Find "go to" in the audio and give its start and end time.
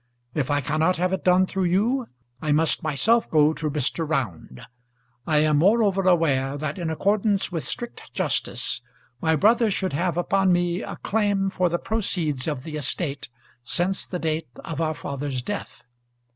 3.29-3.69